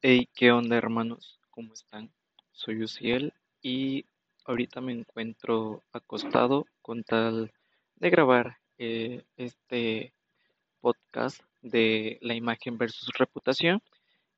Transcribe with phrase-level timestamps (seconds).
[0.00, 1.40] Hey, ¿qué onda, hermanos?
[1.50, 2.12] ¿Cómo están?
[2.52, 4.04] Soy Uciel y
[4.44, 7.52] ahorita me encuentro acostado con tal
[7.96, 10.12] de grabar eh, este
[10.80, 13.82] podcast de la imagen versus reputación.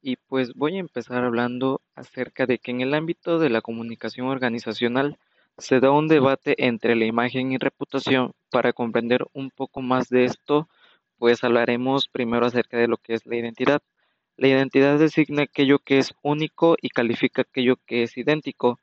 [0.00, 4.28] Y pues voy a empezar hablando acerca de que en el ámbito de la comunicación
[4.28, 5.18] organizacional
[5.58, 8.32] se da un debate entre la imagen y reputación.
[8.50, 10.70] Para comprender un poco más de esto,
[11.18, 13.82] pues hablaremos primero acerca de lo que es la identidad.
[14.40, 18.80] La identidad designa aquello que es único y califica aquello que es idéntico.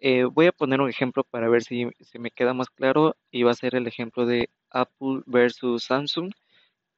[0.00, 3.42] Eh, voy a poner un ejemplo para ver si, si me queda más claro y
[3.42, 6.34] va a ser el ejemplo de Apple versus Samsung,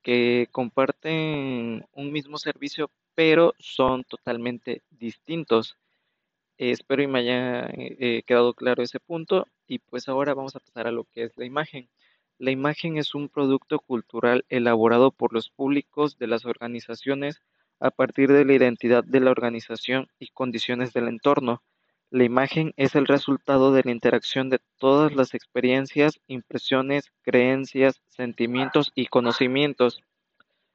[0.02, 5.76] que comparten un mismo servicio pero son totalmente distintos.
[6.58, 10.88] Espero y me haya eh, quedado claro ese punto y pues ahora vamos a pasar
[10.88, 11.88] a lo que es la imagen.
[12.38, 17.40] La imagen es un producto cultural elaborado por los públicos de las organizaciones
[17.80, 21.62] a partir de la identidad de la organización y condiciones del entorno.
[22.10, 28.92] La imagen es el resultado de la interacción de todas las experiencias, impresiones, creencias, sentimientos
[28.94, 30.00] y conocimientos.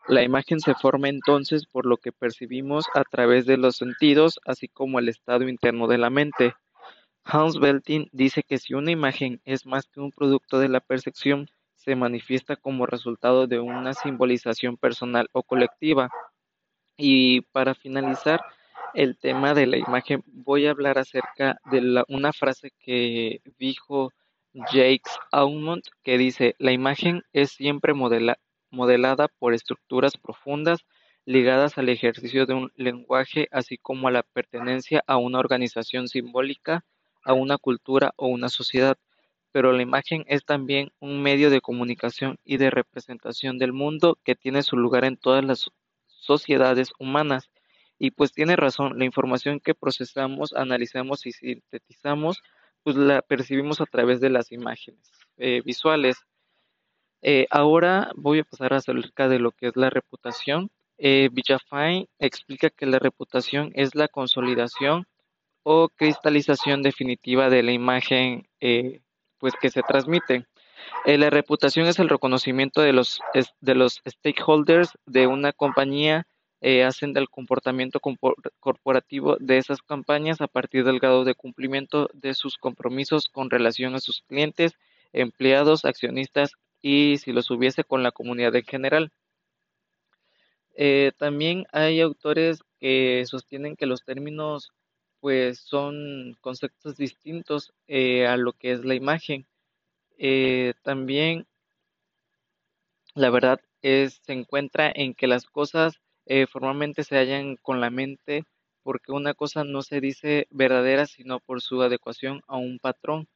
[0.07, 4.67] La imagen se forma entonces por lo que percibimos a través de los sentidos, así
[4.67, 6.55] como el estado interno de la mente.
[7.23, 11.47] Hans Belting dice que si una imagen es más que un producto de la percepción,
[11.75, 16.09] se manifiesta como resultado de una simbolización personal o colectiva.
[17.01, 18.41] Y para finalizar
[18.93, 24.11] el tema de la imagen, voy a hablar acerca de la, una frase que dijo
[24.51, 28.37] Jacques Aumont, que dice, la imagen es siempre modela,
[28.69, 30.85] modelada por estructuras profundas
[31.23, 36.83] ligadas al ejercicio de un lenguaje, así como a la pertenencia a una organización simbólica,
[37.23, 38.97] a una cultura o una sociedad.
[39.53, 44.35] Pero la imagen es también un medio de comunicación y de representación del mundo que
[44.35, 45.69] tiene su lugar en todas las
[46.29, 47.49] sociedades humanas.
[47.97, 52.43] Y pues tiene razón, la información que procesamos, analizamos y sintetizamos,
[52.83, 56.17] pues la percibimos a través de las imágenes eh, visuales.
[57.23, 60.69] Eh, ahora voy a pasar acerca de lo que es la reputación.
[60.99, 65.07] Eh, Villafain explica que la reputación es la consolidación
[65.63, 69.01] o cristalización definitiva de la imagen eh,
[69.39, 70.45] pues que se transmite.
[71.05, 73.19] Eh, la reputación es el reconocimiento de los,
[73.61, 76.27] de los stakeholders de una compañía,
[76.61, 78.01] eh, hacen del comportamiento
[78.59, 83.95] corporativo de esas campañas a partir del grado de cumplimiento de sus compromisos con relación
[83.95, 84.73] a sus clientes,
[85.13, 89.11] empleados, accionistas y si los hubiese con la comunidad en general.
[90.75, 94.71] Eh, también hay autores que sostienen que los términos
[95.19, 99.45] pues son conceptos distintos eh, a lo que es la imagen.
[100.19, 101.47] Eh, también
[103.15, 107.89] la verdad es, se encuentra en que las cosas eh, formalmente se hallan con la
[107.89, 108.43] mente
[108.83, 113.27] porque una cosa no se dice verdadera sino por su adecuación a un patrón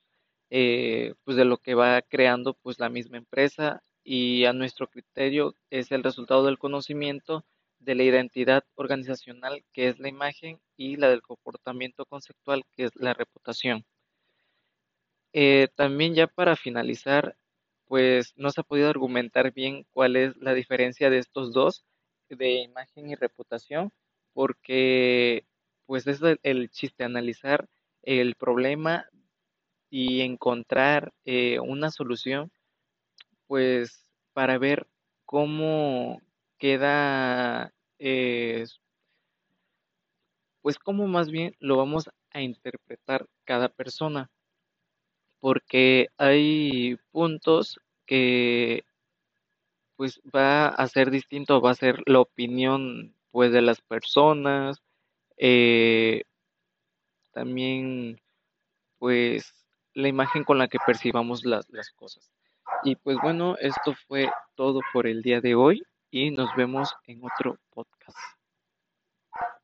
[0.49, 5.55] eh, pues de lo que va creando pues la misma empresa y a nuestro criterio
[5.69, 7.45] es el resultado del conocimiento
[7.79, 12.91] de la identidad organizacional que es la imagen y la del comportamiento conceptual que es
[12.95, 13.85] la reputación.
[15.33, 17.35] Eh, también ya para finalizar,
[17.87, 21.83] pues no se ha podido argumentar bien cuál es la diferencia de estos dos,
[22.29, 23.91] de imagen y reputación,
[24.33, 25.45] porque
[25.85, 27.67] pues es el, chiste, analizar
[28.03, 29.07] el problema
[29.89, 32.51] y encontrar eh, una solución,
[33.47, 34.87] pues para ver
[35.25, 36.21] cómo
[36.59, 38.65] queda, eh,
[40.61, 44.31] pues cómo más bien lo vamos a interpretar cada persona
[45.43, 48.85] porque hay puntos que
[49.97, 54.81] pues va a ser distinto, va a ser la opinión pues de las personas,
[55.35, 56.23] eh,
[57.33, 58.21] también
[58.99, 59.53] pues
[59.93, 62.31] la imagen con la que percibamos las, las cosas.
[62.85, 67.19] Y pues bueno, esto fue todo por el día de hoy y nos vemos en
[67.21, 68.17] otro podcast.